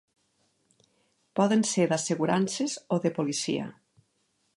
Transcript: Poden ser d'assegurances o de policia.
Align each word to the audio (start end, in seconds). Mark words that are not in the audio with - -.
Poden 1.39 1.61
ser 1.73 1.85
d'assegurances 1.91 2.79
o 2.97 2.99
de 3.05 3.13
policia. 3.19 3.69